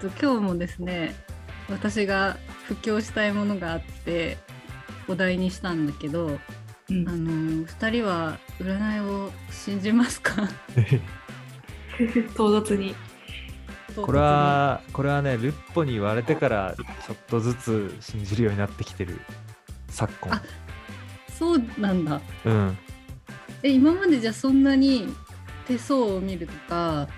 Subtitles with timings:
[0.00, 1.14] ちょっと今日もですね
[1.68, 4.38] 私が布教したいものがあって
[5.08, 6.38] お題にしたんだけど、
[6.90, 7.08] うん。
[7.08, 10.48] あの2人は占いを信じますか？
[12.36, 12.94] 唐突に。
[13.96, 19.20] これはこれはねルッポに言われてからちょっとずつ信じるようになってきてる
[19.88, 20.34] 昨今。
[20.34, 20.42] あ
[21.36, 22.20] そうなんだ。
[22.44, 22.78] うん。
[23.62, 25.12] え今までじゃそんなに
[25.66, 27.08] 手相を見るとか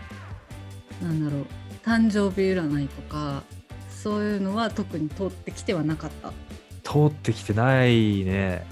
[1.02, 1.46] なんだろう
[1.84, 3.42] 誕生日占いとか
[3.88, 6.32] そういうのは特に通ってきてはなかった。
[6.82, 8.64] 通ってきてないね。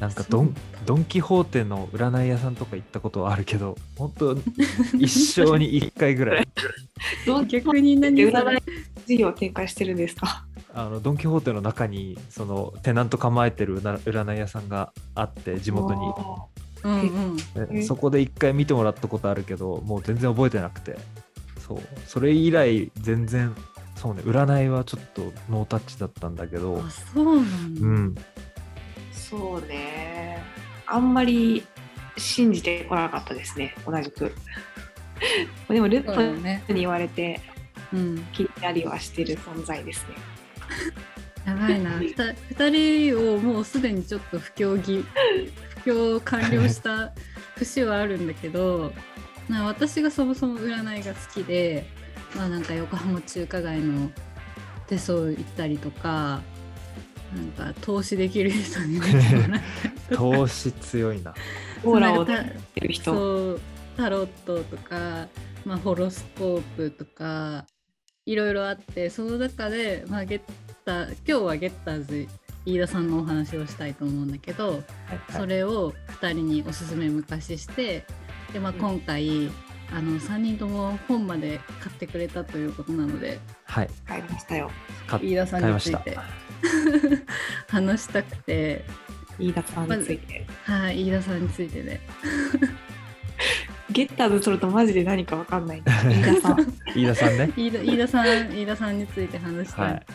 [0.00, 0.54] なんかドン
[0.84, 4.36] ドン・キホーテの占い屋さんとか行ったことはあるけど本当
[4.98, 6.46] 一生に一回ぐらい。
[7.48, 8.62] 逆に何占い
[9.06, 16.00] 事業を展開してるんですかあのドン・キホーテの中にそのテナント構えてる占占い屋さんがあって地元に。
[16.84, 20.96] うんそこで一回見てもらったことあるけどもう全然覚えてなくて
[21.66, 21.80] そう。
[22.06, 23.54] それ以来全然
[23.96, 26.82] そうね占いはちょっとノータッチだったんだけど。
[26.86, 28.14] あそうなんだ、うん。
[29.12, 30.42] そうね。
[30.86, 31.66] あんまり
[32.16, 34.32] 信じてこなかったですね、同じく。
[35.68, 36.62] でも、ルッそうだよね。
[36.66, 37.40] ポに言われて
[37.92, 38.24] うん。
[38.32, 40.14] 気になりはしてる存在ですね。
[41.46, 41.90] やばいな。
[41.98, 45.04] ふた二人をもうすでにちょっと不況ぎ
[45.84, 47.12] 不況完了した
[47.56, 48.92] 節はあるんだけど
[49.48, 51.86] な私がそもそも占いが好きで
[52.34, 54.10] まあなんか横浜中華街の
[54.86, 56.40] 手相行ったりとか
[57.34, 59.00] なんか投資できる人に
[60.14, 61.34] 投資強いな。
[61.84, 62.42] オーラを出し
[62.74, 63.04] てる人。
[63.14, 63.60] そう
[63.96, 65.26] タロットとか、
[65.64, 67.66] まあ、ホロスコープとか
[68.26, 70.40] いろいろあってその中で、まあ、ゲッ
[70.84, 72.28] ター今日はゲッターズ
[72.66, 74.82] 飯田さんのお話をしたいと思うんだけど、
[75.30, 78.04] それを2人におすすめ昔して
[78.56, 79.50] で、まあ、うん今回、
[79.92, 84.70] あの3人とも本まで買ってくれたということなのではい買いましたよ。
[85.22, 86.18] 飯田さんについて
[87.68, 88.84] 話したくて、
[89.38, 90.46] 飯田さんについて。
[90.64, 92.00] はい、飯田さんについてね。
[93.90, 95.82] ゲッターズ取るとマジで何かわかんない。
[95.84, 96.74] 飯田さん。
[96.94, 100.06] 飯田さんね 飯田飯田さん飯田さんについて話したい、はい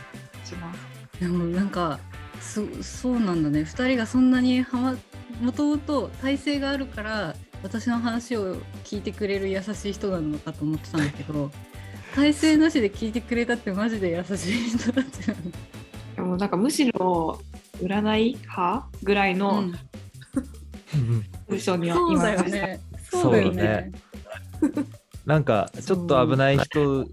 [0.43, 0.79] します。
[1.19, 1.99] でもなんか
[2.41, 4.97] そそうなんだね2人がそんなにはま
[5.39, 11.51] もともと体制があるから私の話を聞いてくれる優しい人なのかと思ってたんだけど
[12.15, 15.57] 体制なしで聞いてくれたってマジで優しい人たちなんだ、
[16.15, 17.39] でもなんかむしろ
[17.81, 21.23] 占い派ぐらいのうん。
[21.47, 22.79] ポジションにはいました。
[23.09, 23.91] そうだよね。
[25.25, 27.05] なんかちょっと危ない人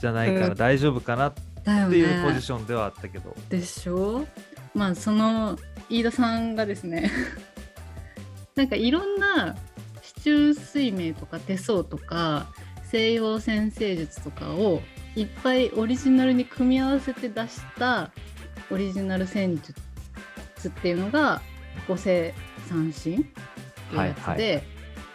[0.00, 4.26] じゃないから大丈夫かなっていうポジねションではあったけど、でしょ？
[4.74, 5.58] まあその
[5.88, 7.10] 飯田さんがですね。
[8.56, 9.73] なんかいろんな市
[10.24, 12.46] 中水明とか手相とか
[12.82, 14.80] 西洋占星術とかを
[15.16, 18.10] いっぱいオリジナルに組み合わせて出した
[18.70, 19.74] オリジナル戦術
[20.68, 21.42] っていうのが
[21.86, 22.32] 五星
[22.68, 24.38] 三神っていうやつで,、はいはい。
[24.38, 24.62] で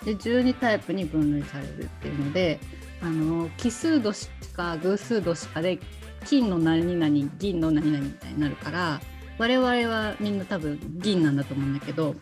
[0.05, 2.59] 12タイプに分類されるっていうので
[3.01, 5.79] あの奇数年か偶数年かで
[6.25, 9.01] 金の何々銀の何々みたいになるから
[9.37, 12.15] 我々はみんな多分銀なんだと思うんだけど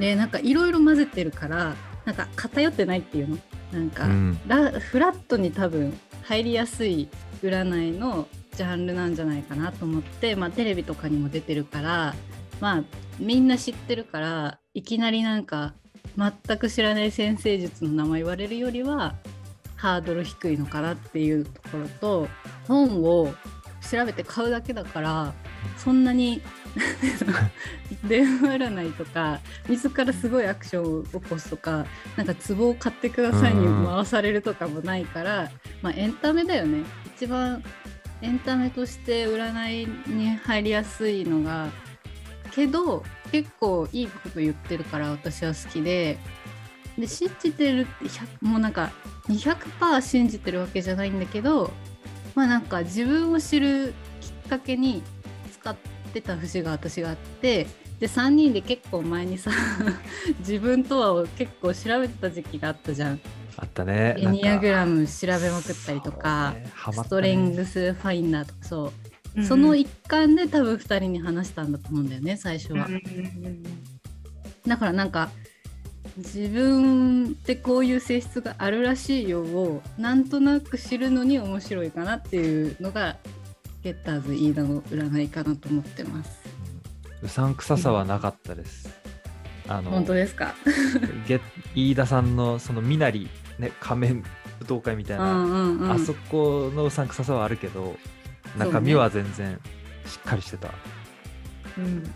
[0.00, 1.74] でなんかいろいろ混ぜてるから
[2.04, 3.38] なんか偏ってないっていうの？
[3.72, 4.40] なんか、うん。
[4.46, 7.08] ラフラットに多分入りやすい
[7.42, 12.14] 占いのジャンルなんじゃないかなと思って、まあ、テレビとかにも出てるから
[12.60, 12.84] まあ
[13.18, 15.74] みんな知ってるからいきなりなんか
[16.16, 19.14] 全く知らない先生術の名前言われるよりは
[19.76, 22.28] ハードル低いのかなっていうところと
[22.66, 23.32] 本を
[23.88, 25.32] 調べて買うだけだから
[25.78, 26.42] そんなに
[28.06, 31.86] 電話占いとか自らすごいアクションを起こすとか
[32.16, 35.50] なんか壺を買ってくださいに回されるとかもないから、
[35.82, 36.84] まあ、エンタメだよね。
[37.16, 37.62] 一番
[38.22, 41.68] エンタメとして占いに入りやすいのが
[42.52, 43.02] けど
[43.32, 46.18] 結構いいこと言ってるから私は好きで。
[46.98, 48.90] で信じてるって100もうなんか
[49.28, 51.70] 200%信じてるわけじゃないんだけど
[52.34, 55.19] まあなんか自分を知るきっかけに使
[56.10, 57.66] ってた節が私があって
[58.00, 59.50] で3人で結構前にさ
[60.40, 63.20] 自分とはを結構調べてた時期があったじゃん。
[63.56, 64.14] あったね。
[64.18, 67.22] エニアグラムム調べまくったりとか、ストハマったね。
[67.22, 68.92] レングスファインダーとかそ
[69.36, 69.44] う。
[69.44, 72.88] その一環で多分2人に話したんだと思うんだよね最初は。
[74.66, 75.30] だからなんか
[76.16, 83.18] 自分ってこういう性質があるらしいよをなんとなく知るのに面白いかなっていうのが
[83.82, 86.30] ゲッターズ飯田の占いかなと思ってます。
[87.22, 88.88] うさんくささはなかったです。
[89.68, 90.54] あの本当ですか？
[91.26, 91.40] ゲ
[91.74, 93.28] 飯田さんのその身なり、
[93.58, 94.24] ね、仮面舞
[94.66, 95.92] 踏会みたいうんな、うんうん。
[95.92, 97.96] あそこのうさんくささはあるけど
[98.58, 99.58] 中身は全然
[100.06, 100.70] しっかりしてた、
[101.78, 102.02] うん。
[102.02, 102.10] だ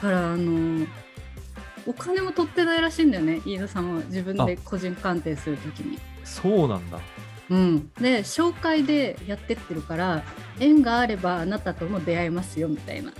[0.00, 0.86] からあの
[1.86, 5.98] お金も取ってないらしいんだよね飯田さんは自分で個人鑑定するときに。
[6.24, 6.98] そうなんだ。
[7.50, 10.24] うん、で紹介でやってってるから
[10.60, 13.12] 縁があればあなたとも出会えますよみたいな。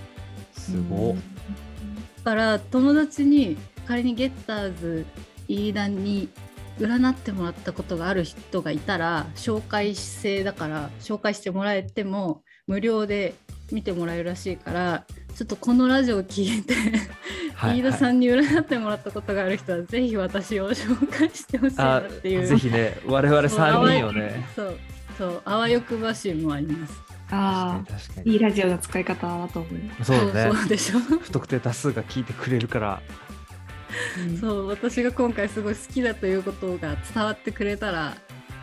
[0.53, 1.17] すごっ、
[2.25, 3.57] だから友達に
[3.87, 5.07] 仮にゲッターズ
[5.49, 6.29] 飯田に
[6.79, 13.35] 占ってもらったことがある人がいたら紹介制だから紹介してもらえても無料で
[13.71, 16.75] 見てもらえるらしいからちょっとこのラジオを聞いて
[17.55, 22.47] はい飯田さんに占ってもらったことがある人はぜひ私を紹介してほしいなあっていう。
[22.47, 24.45] ぜひね我々3人をね。
[24.55, 24.79] そう
[25.19, 30.05] そうあわよくばしもありますああ、確かにいいラジオの使い方だと思う。
[30.05, 30.53] そうだね。
[30.61, 30.99] そうでしょ。
[30.99, 33.03] 不特定多数が聞いてくれるから。
[34.19, 34.37] うん。
[34.39, 38.17] そう私が今回すごい好きだということが伝わってくれたら、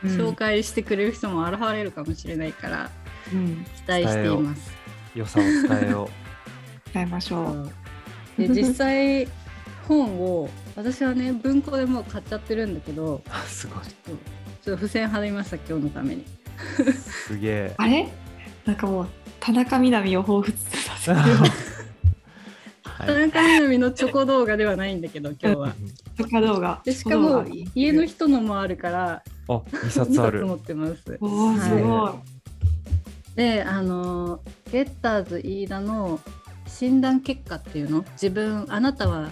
[0.03, 0.09] うん。
[0.11, 2.91] 紹介してくれる人も現れるかもしれないから
[3.33, 3.65] うん。
[3.75, 4.71] 期待しています。
[5.15, 6.07] 良さを伝えよ
[6.93, 7.71] 伝えましょう。
[8.37, 9.27] で実際
[9.87, 13.83] 本を私はね文庫でもう買っちゃってるんだけどうすごい。
[13.83, 14.17] ちょっ
[14.63, 16.25] と付箋貼りました今日のために。
[16.93, 17.73] すげえ。
[17.77, 18.07] あれ？
[18.69, 19.07] なんかもう
[19.39, 21.17] 田中みな実を彷彿させる
[22.99, 25.73] 田中みな実のチョコ動画ではないんだけど今日は。
[26.15, 26.79] とか動画。
[26.85, 27.43] でしかも
[27.73, 31.17] 家の人のもあるからあ2 2冊ある冊持ってます。
[31.19, 33.35] おーすごい。
[33.35, 36.19] であのゲッターズ飯田の
[36.67, 38.05] 診断結果っていうの？
[38.11, 39.29] 自分あなたは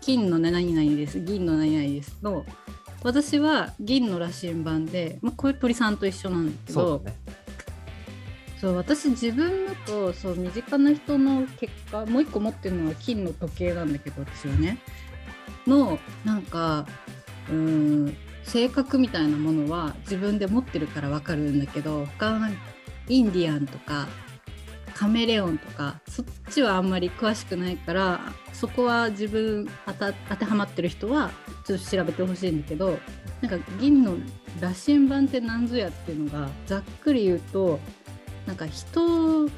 [0.00, 2.46] 金の何々です銀の何々ですの
[3.02, 7.16] 私は銀の羅針盤で、まあ、これ鳥さんと一緒なんだけどそうだね
[8.60, 14.78] そう私自分のとそう身近な人の結果もう一個持ってるのは金の時計なんだけど私はね。
[15.66, 16.86] のなんか
[17.50, 22.48] うん性格みたいなものは自分で持ってるから分かるんだけど他の
[23.08, 24.08] インディアンとか
[24.94, 28.20] カメレオンとかそっちはあんまり詳しくないから
[28.52, 31.30] そこは自分当た当てはまってる人は
[31.66, 32.98] ちょっと調べてほしいんだけど
[33.40, 34.16] なんか銀の
[34.60, 37.80] 羅針盤って何ぞやっていうのがざっくり言うと
[38.50, 39.48] なんか人を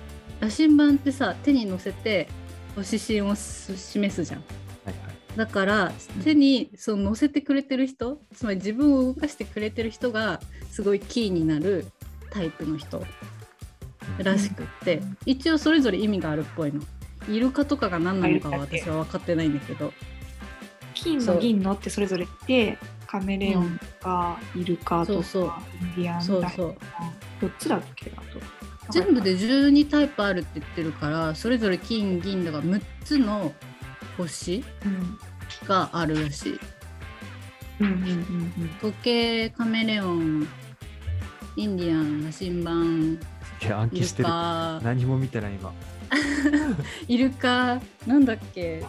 [0.41, 2.29] 羅針盤ってさ手に乗せて
[2.77, 4.41] 指針をす示すじゃん。
[4.41, 4.45] は
[4.85, 4.95] いはい。
[5.35, 5.93] だから
[6.23, 11.87] 手にその乗せてくれてる人つまり自分を動かしてくれてる人がすごいキーになる
[12.31, 13.03] タイプの人
[14.19, 16.83] らしくって、一応それぞれ意味があるっぽいの。
[17.31, 19.93] イルカとかが何なのかは私は分かってないんだけど。
[20.93, 25.53] 金の銀のってそれぞれいて、カメレオンとか、イルカとか、そうそう。
[25.97, 26.77] インディアンそうそう。
[27.41, 28.62] どっちだっけあと。
[28.91, 33.53] 全部で12タイプあるって言ってるからそれぞれ金銀だから6つの
[34.17, 35.19] 星うん。
[35.67, 36.61] があるらしい。
[37.81, 37.87] うん。
[37.87, 38.05] うんう
[38.65, 40.47] ん時計カメレオン
[41.57, 43.19] インディアン羅針盤
[43.61, 44.29] いや暗イル記してる。
[44.29, 44.81] カ。
[44.83, 45.73] 何も見てない今。
[47.09, 47.81] イルカ。
[48.07, 48.85] なんだっけ。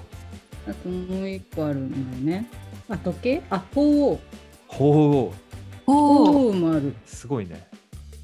[0.67, 1.91] あともう一個あるん
[2.23, 2.49] だよね。
[2.89, 3.41] あ時計？
[3.49, 3.81] あ鳳
[4.13, 4.19] 凰。
[4.67, 5.33] 鳳凰。
[5.85, 6.95] お鳳凰もある。
[7.05, 7.67] すごいね。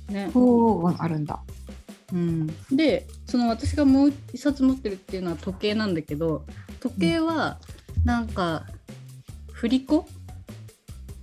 [0.09, 1.39] ね、おおあるんだ。
[2.11, 6.43] うん、でその私がもう一冊持ってるっていうのは時計なんだけど
[6.79, 7.59] 時計は
[8.03, 8.65] なんか
[9.51, 10.07] 振り子？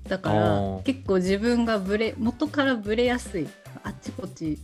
[0.09, 3.49] だかあらー結構自分がブレ元からブレやすい
[3.83, 4.59] あっちこっち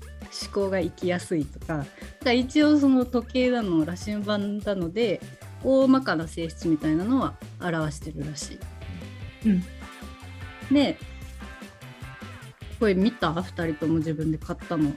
[0.44, 1.88] 思考が行きやすいとかだか
[2.26, 5.20] ら一応その時計なの羅針盤なので
[5.64, 8.58] 大まかな性質みたいなのは表してるらしい。
[9.46, 9.64] うん。
[10.72, 10.96] で
[12.78, 14.92] これ見た？2人とも自分で買ったの。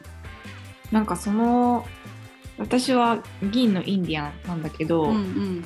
[0.91, 1.85] なんかその
[2.57, 5.65] 私は銀のインディアンなんだけど、うんうん。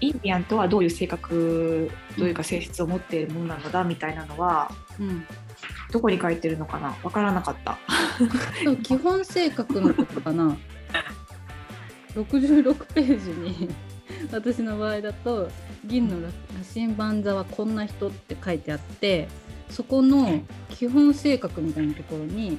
[0.00, 5.26] インディアンとはどういう性格どういうか性質を持っているものなのだみたいなのはうん。
[5.92, 6.96] どこに書いてるのかな？
[7.02, 7.78] わからなかった。
[8.82, 10.56] 基本性格のことかな。
[12.14, 13.68] 66ページに
[14.32, 15.48] 私の場合だと
[15.84, 16.28] 「銀の羅
[16.74, 19.28] 針盤座はこんな人」って書いてあって
[19.68, 22.58] そこの基本性格みたいなところに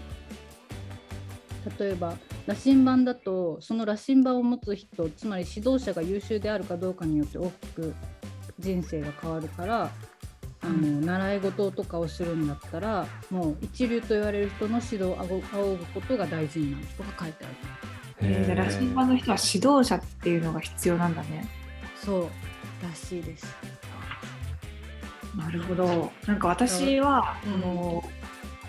[1.79, 2.15] 例えば
[2.47, 7.93] 羅針盤だとその羅針盤を持つ人つまり指導者が優秀であるかどうかによって大きく
[8.59, 9.91] 人生が変わるから
[10.63, 17.55] あの習い事とかをするんだったらもう一流と言われる人の指導を仰ぐことが大事になるとか書いてある。
[18.23, 21.49] えー、羅針盤の人は指導者っていうのが必要なんだね。
[21.95, 22.29] そう
[22.83, 23.47] らしいです。
[25.35, 26.11] なるほど。
[26.27, 27.53] なんか私は、うん。
[27.53, 28.03] あの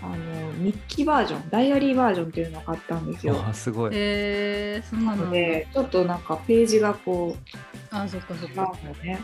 [0.02, 0.16] あの
[0.64, 3.40] 日記バージョンダイアリーバージョンっていうのを買ったんですよ。
[3.46, 9.20] あすごい、えー、そんななののでちょっとなんかページがこうあそっかそっ違うかのね。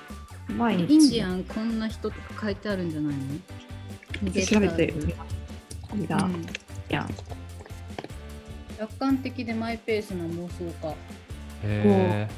[0.56, 4.46] 毎日インディアンこんな人とか書いてあるんじゃないの？
[4.46, 5.36] 調べてみます。
[5.82, 6.16] これだ。
[6.16, 6.32] うん
[6.90, 7.06] いや、
[8.78, 10.94] 楽観的でマイペースな妄想家
[11.64, 12.28] へ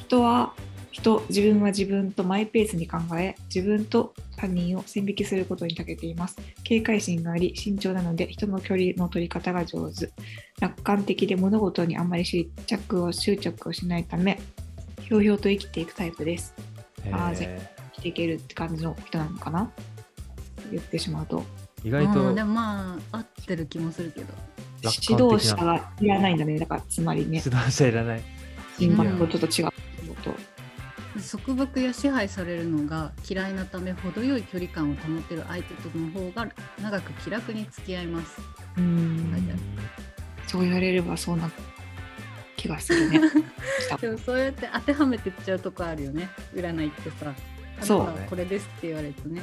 [0.00, 0.52] 人は
[0.96, 6.38] 人、自分は自分とマイペースに考え、自分と他人を線引きすることに長けています。
[6.64, 10.10] 警戒心があり、慎重なので、人の距離の取り方が上手。
[10.58, 14.40] 楽観的で物事にあまり執着を執着をしないため、
[15.02, 16.54] ひょうひょうと生きていくタイプです。
[17.04, 17.60] えあーじ生
[17.92, 19.70] きていけるって感じの人なのかな？
[20.70, 21.44] 言ってしまうと。
[21.84, 24.32] 意外とうんでもまあ合ってる気もするけど
[24.82, 26.58] 指導者がいらないんだね。
[26.58, 28.22] だから、つまりね、指導者いらない。
[28.78, 29.70] 人格とちょっと違う。
[31.20, 36.48] 束縛や支配されるのが嫌いなため程よい距離感を保てる相手との方が
[36.80, 38.40] 長く気楽に付き合います。
[38.76, 39.32] うーん。
[39.32, 39.42] はい
[40.46, 41.50] そう言われればそうな
[42.56, 43.20] 気がするね。
[44.00, 46.28] でもそうやって当てはめてっちゃうとこあるよね。
[46.54, 47.34] 占いってさ。
[47.82, 48.08] そう。
[48.28, 49.42] これですって言われるとね。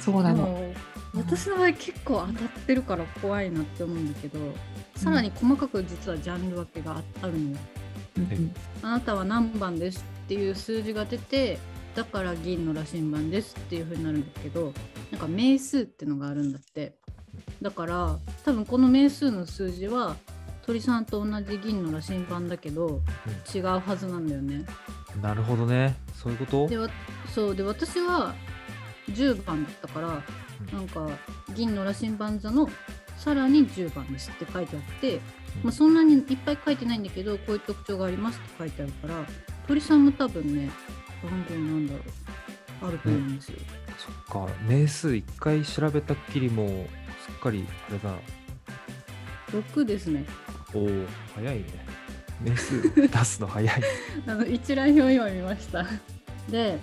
[0.00, 0.72] そうなの。
[1.14, 4.38] 私の場合結構当たってるから怖いなって思うんだけど
[4.96, 7.56] さらに細かく実はジャンル分けがああるのよ。
[8.16, 8.54] うんうん。
[8.82, 11.58] あなたは何番ですっていう数字が出て
[11.94, 14.72] だから銀の羅針盤ですっていう風になるんだけど
[15.10, 16.94] なんか名数ってのがあるんだって。
[17.60, 20.14] だから多分この名数の数字は
[20.64, 23.00] 鳥さんと同じ銀の羅針盤だけど
[23.52, 24.64] 違うはずなんだよね。
[25.20, 25.96] なるほどね。
[26.14, 26.68] そういうこと？
[26.68, 26.88] でわ
[27.34, 28.34] そうで私は
[29.10, 30.22] 10番だったから
[30.72, 31.08] なんか
[31.54, 32.68] 銀の羅針盤座の
[33.18, 35.20] さらに10番ですって書いてあって、
[35.62, 39.26] まあ、そんなにいっぱい書いてないんだけどこういう特徴がありますって書いてあるから
[39.66, 40.70] 鳥さんも多分ね
[41.22, 43.58] 番号なんだろうあると思うんですよ、
[43.96, 44.52] そっか。
[44.68, 48.14] 名数一回調べたっきりもうすっかりあれだ。
[49.52, 50.24] 6ですね
[50.74, 50.88] おお、
[51.34, 51.64] 早いね。
[52.42, 53.82] 名数出すの早い。
[54.26, 55.86] あの一覧表今見ました
[56.50, 56.78] で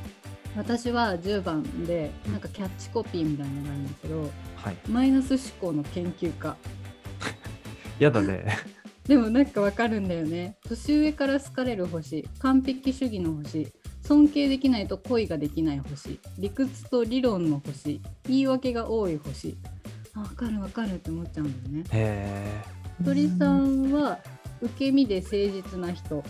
[0.55, 4.77] 私は10番でなんかキャッチコピーみたいなのがあるんだけどはい。
[4.89, 6.55] マイナス思考の研究家
[7.99, 8.57] やだね。
[9.11, 10.55] でもなんかわかるんだよね。
[10.69, 13.67] 年上から好かれる星完璧主義の星
[14.03, 19.57] 尊敬できないと恋ができない星理屈と理論の星言い訳が多い星。
[20.13, 21.89] あわかるわかるって思っちゃうんだよね。
[21.91, 22.63] へ
[23.03, 24.17] 鳥さんは
[24.61, 26.23] 受け身で誠実な人うん。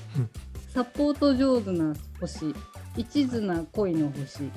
[0.74, 2.56] サポート上手な星
[2.98, 4.50] 一途な恋の星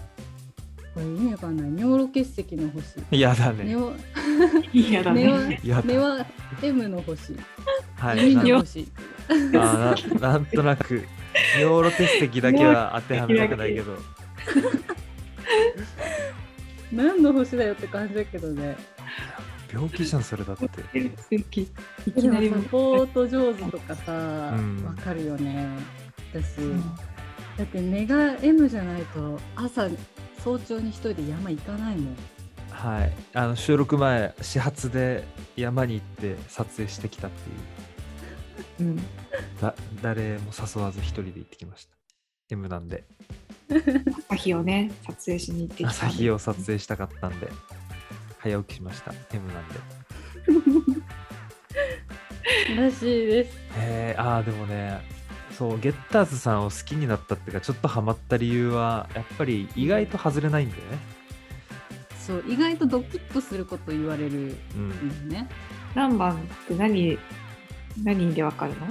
[0.95, 3.19] これ意味わかんない尿路結石の星え。
[3.19, 3.77] やだね。
[4.73, 5.61] 嫌だね。
[5.65, 5.83] やだ。
[5.83, 6.05] ネオ
[6.63, 7.37] M の星
[7.97, 8.35] はい。
[8.35, 8.87] の星
[9.29, 11.03] あーななんとなく、
[11.59, 13.97] 尿路結石だけは当てはめたくないけど。
[16.93, 18.77] 何の星だよって感じだけどね
[19.73, 20.69] 病気じゃん、それだって。
[21.35, 21.69] いき
[22.15, 25.69] でもなりサポート上手とかさわ、うんかるよね
[26.33, 26.81] 私、うん
[27.57, 29.89] だって根が M じゃないと朝
[30.45, 32.17] 早朝に一人で山行かないもん
[32.71, 33.13] はい。
[33.33, 35.25] あの、収録前、始発で
[35.57, 38.91] 山に行って撮影してきたっていう。
[38.91, 39.01] うん
[39.61, 41.97] だ誰も誘わず一人で行ってきました。
[42.51, 43.05] M なんで。
[44.29, 45.91] 朝日をね、撮影しに行ってきた。
[45.91, 47.49] 朝日を撮影したかったんで、
[48.39, 49.15] 早起きしました。
[49.33, 49.75] M なんで。
[52.77, 55.01] らしいですえー、ああ、でもね、
[55.57, 60.99] そう、ゲッターズさんを好きになったっていうか、ちょっとハマった理由は、やっぱり意外と外れないんだよね。
[62.19, 64.89] そう意外とドキッとすること言われるうん。
[64.91, 65.51] んだよね
[65.95, 67.19] 何番って何、
[68.03, 68.87] 何でわかるの？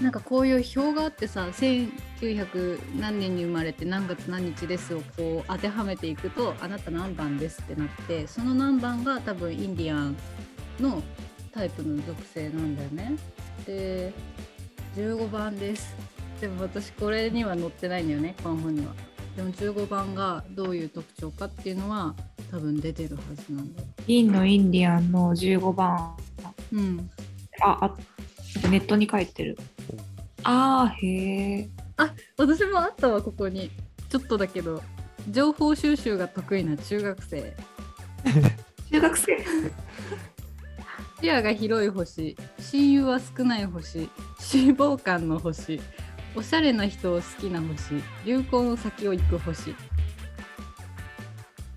[0.00, 10.16] なんかこういう表があってさ1900何年に生まれて何月何日ですをこう当てはめていくとあなた何番ですってなってその何番が多分インディアン
[10.80, 11.02] の
[11.52, 13.12] タイプの属性なんだよね。
[13.64, 14.12] で
[14.96, 15.94] 15番です。
[16.40, 18.92] でも私これには載ってないんだよねこの本には。
[19.36, 22.14] でも15番がどういう特徴かっていうのは
[22.50, 23.88] 多分出てるはずなんだよ。
[24.06, 26.16] 銀のインディアンの15番。
[26.72, 27.10] うん。
[27.62, 29.56] あ、あネットに書いてる。
[30.44, 31.06] ああ、へ
[31.60, 31.68] え。
[32.36, 33.70] 私もあったわここに
[34.08, 34.82] ちょっとだけど
[35.30, 37.54] 情報収集が得意な中学生
[38.90, 39.36] 中学生
[41.22, 44.10] 視野が広い星親友は少ない星脂
[44.74, 45.80] 肪肝の星
[46.34, 49.72] おしゃれな人を好きな星流行の先を行く星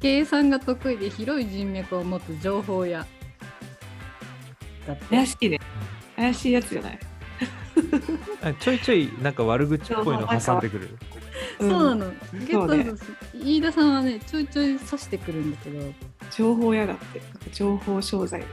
[0.01, 3.05] 計算が得意で広い人脈を持つ情報屋
[4.87, 5.59] だって怪しいね。
[6.15, 6.99] 怪しいやつじゃない。
[8.41, 10.97] あちょいちょいなんか悪口っぽいの挟んでくる。
[11.59, 13.03] そうなの、うねターズ
[13.35, 15.93] 飯田さんはねちょいちょい指してくるんだけど
[16.31, 17.21] 情報屋だって。
[17.51, 18.43] 情報商材。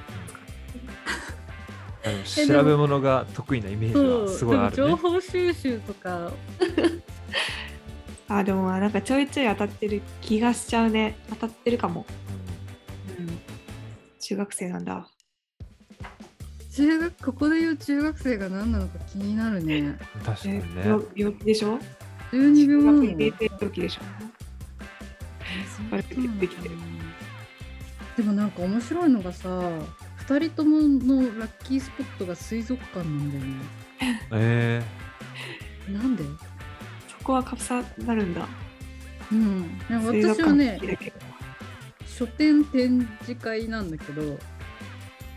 [2.25, 4.76] 調べ物が得意なイメージはすごいあるね。
[4.76, 6.32] 情報収集とか
[8.28, 11.16] あ、でもなんかちょいちょい当たってる気がしちゃうね。
[11.30, 12.04] 当たってるかも。
[14.21, 15.09] 中学生なんだ。
[16.75, 19.99] 中学ここで言う中学生が何なのか気になるね。
[19.99, 20.82] え確かにね。
[20.85, 21.78] 病病気でしょ
[22.32, 23.16] ？12秒中なの学生
[23.59, 24.02] 病気でしょ？
[28.16, 29.49] でもなんか面白いのがさ
[30.29, 34.21] 2人とものラッキースポットが水族館なんだよね。
[34.33, 34.83] え
[35.88, 36.25] なんで？
[37.09, 38.47] そこはかさなるんだ。
[39.31, 40.79] うん、私はね
[42.07, 44.38] 書店展示会なんだけどー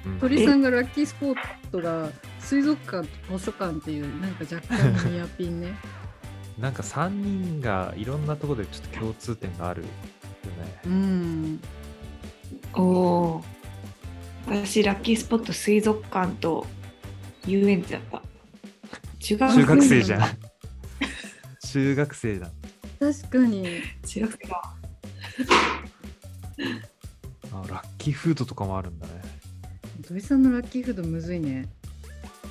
[0.05, 1.35] うん鳥さんがラッキースポッ
[1.71, 5.73] トが水族館と図書館っていうなんか若干のニアピンね
[6.59, 9.93] なんか3人がいろんなところでちょっと共通点があるよね。
[10.85, 11.59] うん
[12.73, 13.43] おお。
[14.47, 16.65] 私、ラッキースポット水族館と
[17.47, 18.21] 遊園地だった。
[19.19, 20.25] 中学中学生じゃんん。。
[21.67, 22.51] 中学生だ。
[22.99, 23.67] 確かに
[24.05, 24.75] 中学生だ。
[27.51, 29.13] あラッキーフードとかもあるんだね。
[30.01, 31.67] 土井さんのラッキーフードむずいね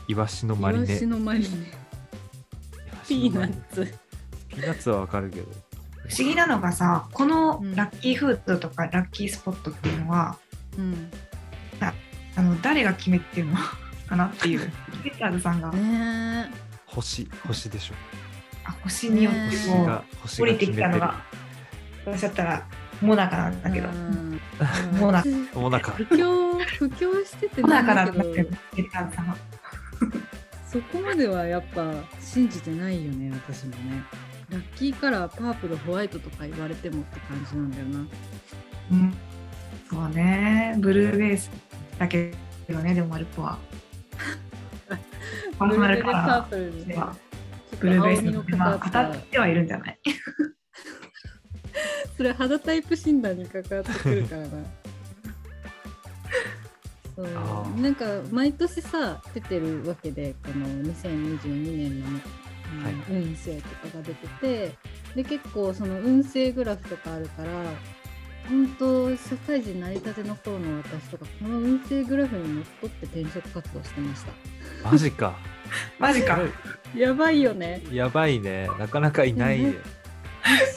[0.08, 0.92] イワシのイマリネ。
[0.92, 1.46] ワシのマリネ
[3.06, 3.86] ピーナッツ
[4.48, 5.46] ピーナッツはわかるけど。
[6.08, 10.36] 不思議なのがさ、このうんラッキーフードとかラッキースポットっていうのは、
[10.76, 11.10] うん
[12.37, 13.57] あの誰が決めてるの？
[14.09, 14.61] かなっていう。
[15.03, 16.50] ゲッターズさんが、ね。
[16.87, 17.95] 星、星でしょ。
[18.64, 20.67] あ星によってもうが、星降りて。
[20.67, 21.23] きたのが、
[22.05, 22.67] 私だったら
[23.00, 23.88] モナカなんだけど。
[23.88, 24.41] う、ん。
[24.99, 29.37] もうな私もうなんか、布教布教しててモナカなんんだけど、ゲッターズさんは。
[30.71, 34.03] そこまではやっぱ信じてないよね私もね。
[34.50, 38.07] ラッキーカラーパープルホワイトとか言われてもって感じなんだよな。
[38.91, 39.14] うん、
[39.88, 41.50] そうね、ブルーベース
[41.98, 42.32] だけ
[42.68, 43.58] どね、でもマルコは。
[45.58, 46.88] パンマルカパーラプルに。
[46.88, 47.14] ねーでは
[47.70, 49.98] ちょっブルーベースのまあ当たたってはいるんじゃない？
[52.16, 54.48] それ肌タイプ診断に関わってくるからな。
[57.16, 57.80] そう。
[57.80, 62.14] なんか毎年さ出てるわけでこの2022年の、うん
[62.85, 62.94] はい。
[63.11, 64.74] 運勢とかが出てて
[65.14, 67.50] で結構その運勢グラフとかあるから
[68.48, 74.33] 本当社会人成り立ての頃の私とかこの運勢グラフにのっとって転職活動してました
[74.90, 75.35] マジか。
[75.98, 76.38] マジか。
[76.94, 78.68] やばいよねやばいね。
[78.78, 79.74] なかなかいないね。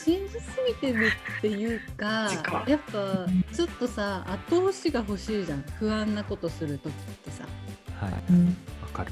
[0.03, 2.29] 信じすぎてるっていうか
[2.65, 6.93] やっぱちょっとさ後押しが欲しいじゃん不安なことする時っ
[7.25, 7.43] てさ
[7.99, 8.11] はい。
[8.13, 8.55] わうん
[8.93, 9.11] かる。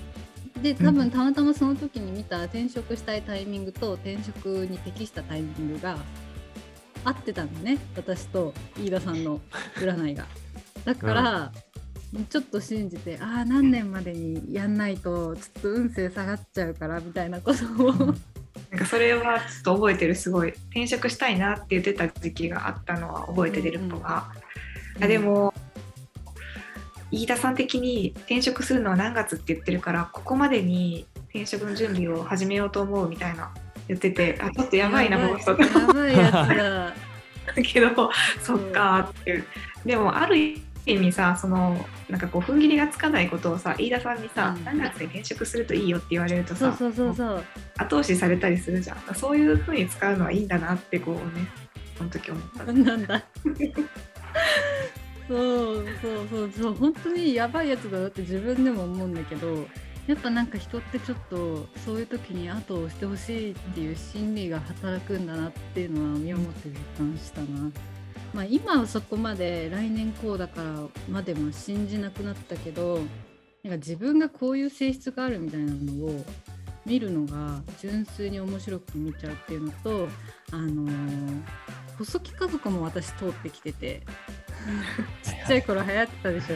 [0.62, 5.98] で多うん分たまたまその時に見た転職したいタイミングと転職に適したタイミングが
[7.06, 9.40] 合ってたんだね私と飯田さんの
[9.78, 10.26] 占いが。
[10.84, 11.52] だから、
[12.30, 17.94] ちょっと信じてああ何年までにやんないとちょっと運勢下がっちゃうからみたいなことを。
[18.72, 20.50] なんかそれはちょっと覚えてるすごい。
[20.50, 24.32] 転職したいなって言ってた時期があったのは覚えてるのが、
[25.02, 25.54] あでも
[27.12, 33.54] 飯田さん的に転職するのは何月って言ってるからここまでに転職の準備を始めようと思うみたいな
[33.88, 36.46] 言っててあちょっとやばいなこの人やばいやつだ。
[36.56, 36.94] だ
[37.64, 39.46] けどそっかーっていう。
[39.86, 40.36] でもある
[40.88, 44.64] 意味さそのなんかこう踏ん切りがつかないことをさ飯田さんにさ、うん。
[44.64, 47.44] 何月に転職するといいよって言われるとさそうそうそう
[47.78, 48.98] 後押しされたりするじゃん。
[49.16, 51.48] そういう風に使うのはいいんだなってこうね
[51.98, 52.64] その時思った。
[52.66, 53.24] なんだ。
[55.28, 56.52] そうそうそう。
[56.52, 59.68] そう本当にやばいやつだなって自分でも思うんだけど
[60.08, 67.72] やっぱなんか人ってちょっとそういう時に後を押してほしいっていう心理が働くんだなっていうのは身をもって実感したな。
[68.34, 73.00] まあ、今はそこまで来年こうだからまでも信じなくなったけど
[73.64, 76.26] なんか自分がこういう性質があるみたいなのを
[76.86, 80.08] 見るのが純粋に面白く見ちゃうっていうのと
[80.52, 81.42] あのー
[81.98, 84.02] 細木家族も私通ってきてて。
[85.24, 86.56] ちっちゃい頃流行ってたでしょ？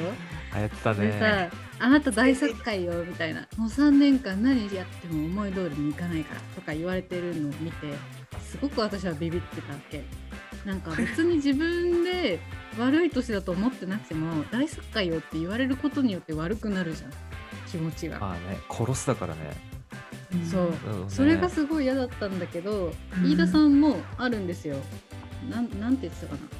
[0.55, 1.19] 流行ってたでね。
[1.19, 7.93] さ「あなた大作家よ」みたいな「もう3年間何やっても思い通りにいかないから」とか言われてるのを見て
[8.41, 10.03] すごく私はビビってたわけ。
[10.65, 12.39] なんか別に自分で
[12.77, 17.11] 悪い年だと思ってなくても大作家よって言われることによって悪くなるじゃん。
[17.71, 19.39] 気持ちが、まあね、殺すだからね。
[20.51, 20.73] そう。
[21.07, 23.31] それがすごい嫌だったんだけど、うん。
[23.31, 24.75] 飯田さんもあるんですよ。
[25.49, 26.58] なんなんて言ってたかな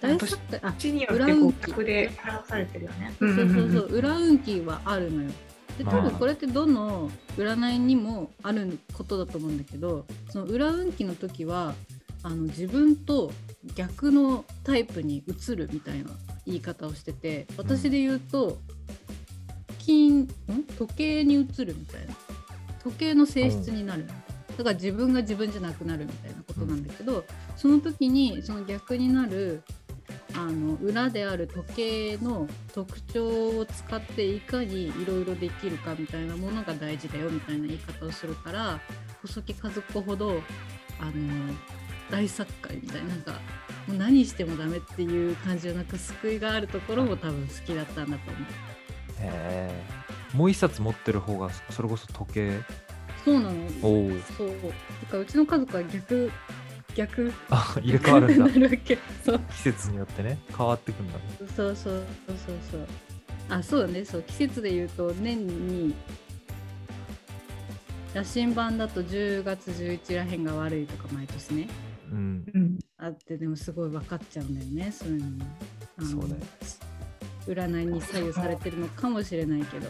[0.00, 3.14] 大作家あ地によってこで表されてるよね。
[3.18, 5.30] そうそうそう、裏運気はあるのよ。
[5.78, 6.02] で多まあ。
[6.02, 11.74] 分これってどの占いにもあることだと思うんだけどその裏運気の時は
[12.22, 13.30] あの自分と
[13.74, 16.10] 逆のタイプに移るみたいな
[16.46, 18.58] 言い方をしてて私で言うと
[19.78, 20.28] 金ん？
[20.78, 22.14] 時計に移るみたいな。
[22.82, 24.06] 時計の性質になる、
[24.56, 27.24] だから自分が自分じゃなくなるみたいなことなんだけど、
[27.56, 29.64] その時にその逆になる
[30.36, 38.80] あの裏である時計の特徴を使っていかにいろいろできるかみたいなものが大事だよみたいな言い方をするから
[39.22, 40.42] 細木和子ほど
[41.00, 41.54] あの
[42.10, 43.32] 大作家みたいななんか
[43.88, 48.42] もう何してもダメっていう感じじゃなく救いがあるところも多分好きだったんだと思う。
[48.42, 49.70] へえ。
[50.34, 52.60] もう一冊持ってる方がそれこそ時計。
[53.24, 53.68] そうなの。
[53.80, 56.30] そうだからうちの家族は逆
[56.96, 57.32] 逆。
[57.50, 58.44] あ入れ替わるんだ。
[58.48, 58.52] な。
[58.52, 59.40] るわけそう。
[59.50, 61.20] 季節によってね変わってくんだね。
[61.54, 62.86] そうそうそうそうそう。
[63.48, 64.04] あそうだね。
[64.04, 65.94] そう季節で言うと年に
[68.14, 71.68] 羅針盤だと10月11らへんが悪いとか毎年ね。
[72.10, 72.44] うん。
[72.54, 75.44] うん、あってでもすごい分かっちゃうんだよねそういうのも。
[75.98, 76.42] あのそうだよ。
[77.46, 79.88] 占いに左右されてるのかもしれないけど。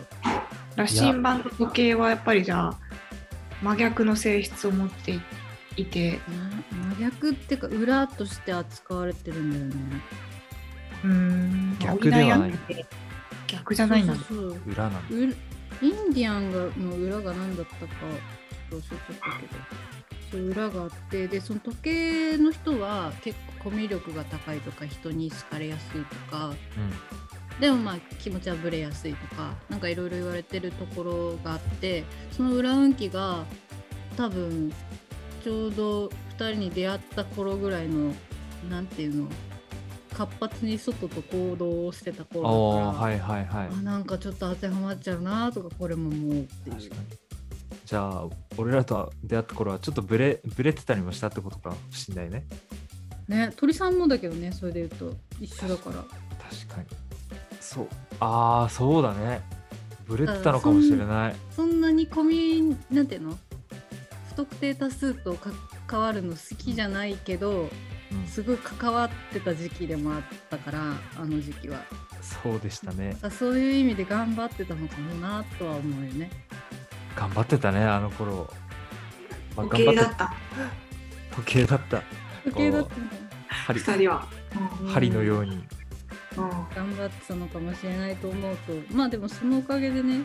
[0.77, 2.79] 羅針盤と時計はやっぱりじゃあ
[3.63, 5.19] 真逆の性質を持って
[5.77, 6.21] いて
[7.01, 10.03] 逆っていうか裏として扱われてるんだよね。
[11.05, 11.79] うーん。
[11.79, 12.53] 逆ではない。
[13.47, 14.73] 逆じゃないなそうそうそう。
[14.73, 15.01] 裏なんだ。
[15.11, 15.15] う
[15.83, 17.93] インディアンがの裏が何だったか
[18.71, 19.97] ちょっと忘れちゃったけど。
[20.31, 26.53] そう裏があってでその時計の人は結構コミュ力が高いとか人に好かれやすいとか。
[27.61, 33.45] でもまあ気持ちはぶれやすいとかなんかいろいろ言われてるところがあってその裏運気が
[34.15, 34.71] 多分
[35.43, 38.13] ちょうど2人に出会った頃ぐらいの
[38.71, 39.29] なんていうの
[40.15, 42.43] 活発に外と行動をしてたうん。
[42.43, 43.69] 頃だから、はいはいはい。
[43.69, 47.01] あなんかちょっと当てはまっちゃうなとかこれも思うっていう確かに。
[47.85, 48.25] じゃあ
[48.57, 52.45] 俺らと出会った頃はちょっとブレブレてたりもしたってことかもしんないね。
[53.29, 56.87] ね鳥さんもだけどねそれで言うと一緒だから確かに。
[57.61, 57.89] そう。
[58.21, 59.43] ああそうだね。
[60.07, 61.37] ブレてたのかもしれない。
[61.51, 63.39] そんなにコミなんていうの？
[64.31, 65.35] 不特定多数と
[65.87, 67.69] 関わるの好きじゃないけど
[68.13, 70.79] うん、すごい関わってた時期でもあったから
[71.17, 71.81] あの時期は。
[72.23, 73.17] そうでしたね。
[73.23, 76.31] あそういう意味で頑張ってたのかもなとは思うよね。
[77.17, 78.49] 頑張ってたねあの頃。
[79.57, 80.35] まあ時計だった。
[81.35, 82.03] 時計だった。
[82.45, 82.95] 時計だった。
[83.49, 83.81] 針。
[83.81, 84.29] 2人は、
[84.81, 84.89] うん。
[84.89, 85.57] 針のように。
[85.57, 85.65] うん。
[86.75, 90.21] 頑張ってたのかもしれないと思うとまあでもそのおかげでね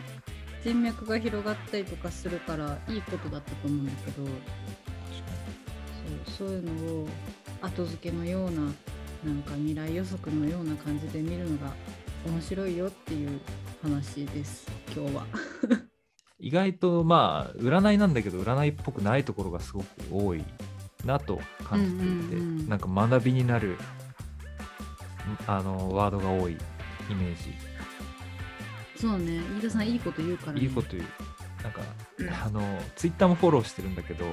[0.62, 4.28] 人脈が広がったりとかするからいいことだったと思うんだけど
[6.26, 7.08] そういうのを
[7.60, 8.62] 後付けのような
[9.24, 11.72] なんか未来予測のような感じで見るのが
[12.26, 13.40] 面白いよっていう
[13.82, 15.26] 話です今日は。
[16.38, 20.44] 意外とまあ占いなんだけど占いっぽくないところがすごく多い
[21.04, 22.68] なと感じていて、うんうんうん。
[22.68, 23.76] なんか学びになる
[25.46, 27.52] あのワードが多いイメージ、
[29.02, 29.40] そうね。
[29.58, 31.04] 飯田さんいいこと言うから、ね、いいこと言う。
[31.64, 31.80] なんか、
[32.18, 32.28] うん。
[32.30, 34.24] あのツイッターもフォローしてるんだけど、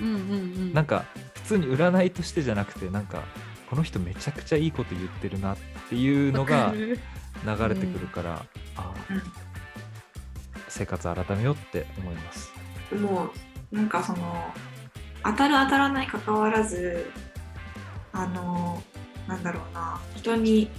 [0.00, 0.72] うんうんうん。
[0.74, 3.22] なんか普通に占いとしてじゃなくてなんか
[3.70, 5.56] この人めちゃくちゃいいこと言ってるなっ
[5.88, 8.44] ていうのわが流れてくるから、あ
[8.76, 9.22] あうん
[10.68, 12.52] 生活改めようって思います。
[12.94, 13.30] も
[13.72, 14.44] うなんかその
[15.24, 17.10] 当たる当たらない関わらず
[18.12, 18.82] あの
[19.26, 20.70] なんだろうな人に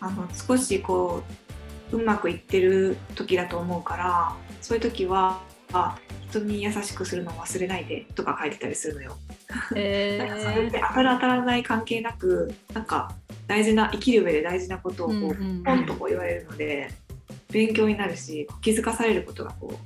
[0.00, 1.22] あの少しこ
[1.92, 5.40] ううまくいってる時だと思うからそういう時は
[5.72, 5.96] あ
[6.40, 9.16] 人に優しくするのを忘れないでとか書いてたりするのよ。
[9.76, 13.14] えなんかそれっーて当たる当たらない関係なくなんか
[13.46, 16.90] 大事な生きる上で大事なことをこう、うんうんうんポンとこう言われるので
[17.50, 19.76] 勉強になるし気づかされることがこう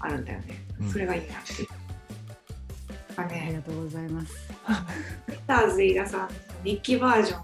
[0.00, 1.66] あるんだよね、うんそれがいいなって。
[3.16, 4.34] なんかねありがとうございます。
[5.30, 6.28] ピターズ飯田さんの
[6.64, 7.42] 日記バージョン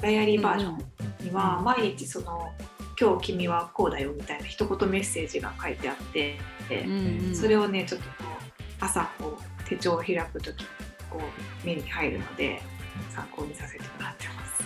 [0.00, 0.78] ダイアリーバージョン
[1.24, 2.52] にはうん毎日その
[3.02, 6.38] 「今日君はこうだよ」みたいな一言メッセージが書いてあって、
[6.70, 10.66] うんうんそれをねちょっとこう朝こう手帳を開く時に
[11.10, 12.62] こう目に入るので
[13.10, 14.62] 参考にさせてもらってます。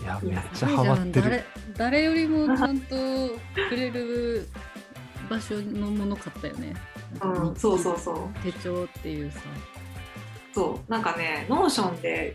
[0.00, 1.22] いやめっちゃハマってる。
[1.22, 1.44] 誰
[1.76, 2.96] 誰よりもちゃんと
[3.68, 4.48] くれる
[5.30, 6.74] 場所のもの買ったよね。
[7.22, 9.40] うんそうそうそう手帳っていうさ。
[10.52, 12.34] そうなんかね Notion で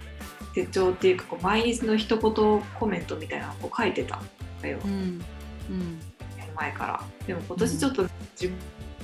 [0.54, 4.22] 手帳っていうかこう毎日の一言コメントみたいなのをこう書いてた
[4.64, 4.92] んだよ、うん。
[4.92, 4.96] う
[5.74, 6.00] ん。
[6.56, 7.04] 前から。
[7.28, 8.08] でも今年ちょっと
[8.40, 8.54] 自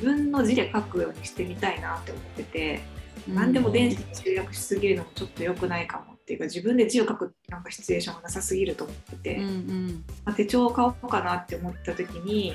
[0.02, 2.80] 分の字で書くようにしてみたいなって思ってて、
[3.28, 10.04] 何でも電子に集約しすぎるのもちょっと良くないかもっていうか自分で字を書くなんかシチュエーションがなさすぎると思ってて、うんうん。
[10.26, 12.54] まあ、手帳を買おうかなって思った時に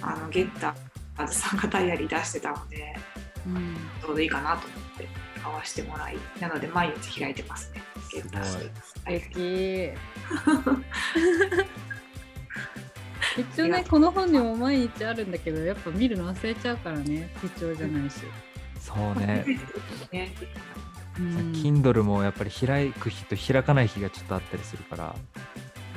[0.00, 2.94] あのゲッターズさんがダイアリー出してたので
[3.46, 3.76] うん。
[4.02, 5.08] ちょうどいいかなと思って
[5.42, 7.82] 買わしてもらいなので毎日開いてますね
[8.16, 8.58] ゲッターズす
[9.04, 9.14] ごい。
[9.14, 9.92] はい素敵
[13.38, 17.30] 一応ねこの本にも毎日あるんだけどやっぱ見るの忘れちゃうからね。
[17.42, 18.20] 手帳じゃないし。
[18.80, 19.44] そうね。
[20.10, 20.32] ね。
[21.18, 21.52] うん。
[21.52, 25.14] Kindle もやっぱり開く日と開かない日がちょっとあったりするから、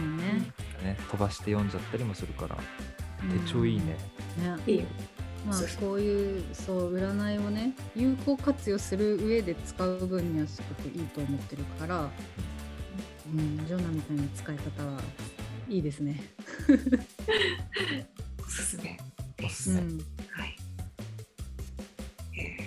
[0.02, 0.52] ね。
[0.84, 2.58] ね、飛ばして読んじゃったりもするから。
[3.24, 3.40] うん。
[3.40, 3.86] 手帳いいね。
[3.86, 3.98] ね。
[4.68, 4.86] いいよ。
[5.46, 15.00] まあこういうそう占いをね有効活用する上で使う分にはすごくいいと思ってるから、うん、ジョナみたいな使い方は
[15.70, 16.22] いいですね。
[18.42, 19.00] おすすめ
[19.38, 19.46] です。
[19.46, 19.98] おすすめうん、
[20.32, 20.56] はい。
[22.38, 22.58] え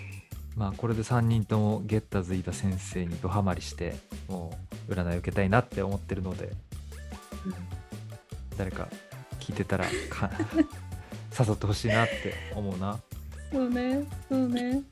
[0.57, 3.97] まあこれで3人ともゲッターズ飯田先生にドハマりして
[4.29, 4.57] も
[4.89, 6.49] う占いを受けたいなって思ってるのでー
[7.47, 7.55] うん
[8.57, 8.89] 誰か
[9.41, 10.31] 聞いてたらか
[11.39, 12.99] 誘ってほしいなって思うな。
[13.53, 14.83] そうねそうね。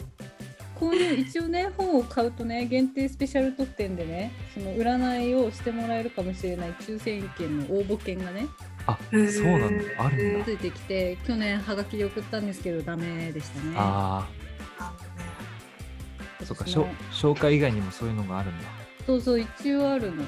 [0.79, 8.47] 購入一応ね本を買うとね限定スペシャル特典でねその占いをしてもらえるかもしれない抽選券の応募券がね
[8.87, 9.23] あそう
[9.59, 10.53] なんだあるんだつ。
[10.53, 13.75] いてきて去年はがきで送ったんですけどダメでしたね。
[13.77, 14.27] あ
[14.79, 14.95] あ
[16.41, 18.65] あそうか紹介以外にもそういうのがあるんだ。
[19.07, 20.25] そうそう一応あるの。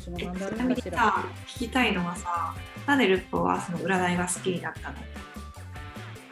[0.00, 0.98] 私ものね頑張えちなみにるかしら。
[0.98, 2.54] さ、聞きたいのはさ、
[2.86, 4.96] なんでルッポはその占いが好きになったの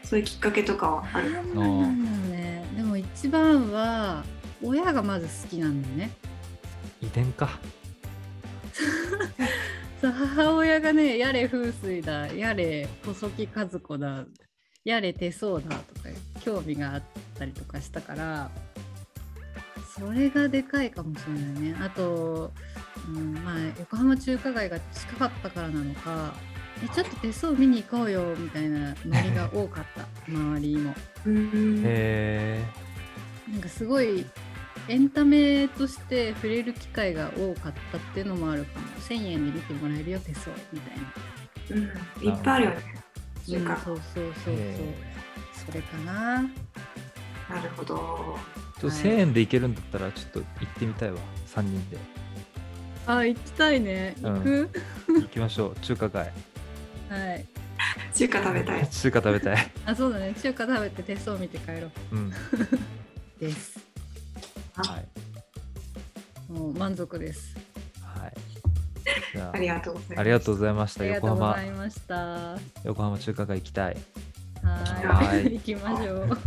[0.03, 1.33] そういうきっかけとかはある？
[1.33, 2.65] なんなんだろうね。
[2.77, 4.25] でも一番は
[4.63, 6.11] 親がまず好きなんだよね。
[7.01, 7.49] 遺伝か。
[10.01, 14.27] そう母親がねやれ風水だやれ細木和子だ
[14.85, 15.71] やれ手相だと
[16.03, 16.09] か
[16.41, 17.03] 興味があっ
[17.39, 18.51] たりとかしたから
[19.97, 22.53] それがでかいかもしれないねあと、
[23.09, 26.35] うん、まあ横浜中華街が近かったからなのか
[26.83, 30.07] えちょっと手相見に行こうよみたいなノリが多かった。
[30.29, 30.95] 周りも。
[31.27, 32.65] うんへ
[33.51, 34.27] なんかすごい
[34.89, 38.87] エンタメとして触れる機会が多かったっていうのもあるかも。
[39.01, 41.83] 1000円で見てもらえるよ手相みたいな。
[42.23, 42.77] うん、いっぱいあるよね。
[43.47, 44.55] 中華うん、そうそうそうそう。
[44.55, 44.95] へ
[45.53, 46.43] それかな。
[46.43, 48.39] なるほど。
[48.81, 51.19] ちょっと1000円でいけるんだったらちょっと行ってみたいわ
[51.55, 51.99] 3人で
[53.07, 54.15] あ行きたいね。
[54.23, 54.35] うん。
[54.35, 54.71] 行く、
[55.07, 55.77] 行きましょう。
[55.83, 56.33] 中華街。
[57.11, 57.47] はい。
[58.15, 58.89] 中華食べたい。
[58.89, 59.71] 中華食べたい。
[59.85, 60.35] あそうだね。
[60.41, 61.91] 中華食べて手相見て帰ろう。
[62.13, 62.33] うん。
[63.39, 63.79] です。
[64.77, 66.53] はい。
[66.53, 67.55] もう満足です。
[68.01, 68.33] はい。
[69.35, 70.19] じゃありがとうございます。
[70.19, 72.15] あありがとうございましありがた横浜とうございました。
[72.15, 73.97] は横浜中華街行きたい。
[74.63, 75.47] ーはい。
[75.47, 75.53] い。
[75.55, 76.39] 行きましょう